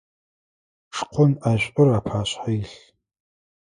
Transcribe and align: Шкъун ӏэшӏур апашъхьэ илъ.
Шкъун 0.97 1.31
ӏэшӏур 1.41 1.89
апашъхьэ 1.97 2.51
илъ. 2.59 2.77